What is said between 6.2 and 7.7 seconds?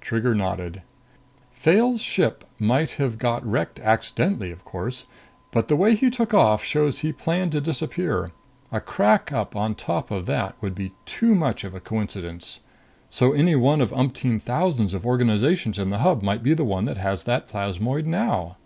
off shows he planned to